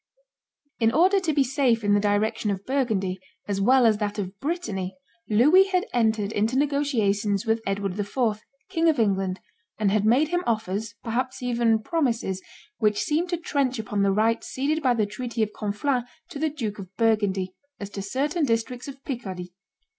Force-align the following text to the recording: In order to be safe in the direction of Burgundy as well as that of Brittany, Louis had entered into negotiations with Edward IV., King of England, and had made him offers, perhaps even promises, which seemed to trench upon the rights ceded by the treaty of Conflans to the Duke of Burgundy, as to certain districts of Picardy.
In 0.79 0.91
order 0.91 1.19
to 1.19 1.31
be 1.31 1.43
safe 1.43 1.83
in 1.83 1.93
the 1.93 1.99
direction 1.99 2.49
of 2.49 2.65
Burgundy 2.65 3.19
as 3.47 3.61
well 3.61 3.85
as 3.85 3.99
that 3.99 4.17
of 4.17 4.39
Brittany, 4.39 4.95
Louis 5.29 5.65
had 5.65 5.85
entered 5.93 6.31
into 6.31 6.55
negotiations 6.57 7.45
with 7.45 7.61
Edward 7.67 7.99
IV., 7.99 8.17
King 8.69 8.89
of 8.89 8.99
England, 8.99 9.41
and 9.77 9.91
had 9.91 10.03
made 10.03 10.29
him 10.29 10.43
offers, 10.47 10.95
perhaps 11.03 11.43
even 11.43 11.83
promises, 11.83 12.41
which 12.79 12.97
seemed 12.99 13.29
to 13.29 13.37
trench 13.37 13.77
upon 13.77 14.01
the 14.01 14.11
rights 14.11 14.47
ceded 14.47 14.81
by 14.81 14.95
the 14.95 15.05
treaty 15.05 15.43
of 15.43 15.53
Conflans 15.53 16.05
to 16.29 16.39
the 16.39 16.49
Duke 16.49 16.79
of 16.79 16.95
Burgundy, 16.97 17.53
as 17.79 17.91
to 17.91 18.01
certain 18.01 18.43
districts 18.43 18.87
of 18.87 19.03
Picardy. 19.05 19.53